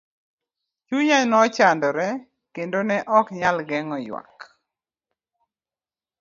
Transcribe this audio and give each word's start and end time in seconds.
Chunya 0.85 1.19
nochandore 1.29 2.07
kendo 2.53 2.79
ne 2.89 2.97
okanyal 3.17 3.57
geng'o 3.69 3.97
ywak. 4.07 4.37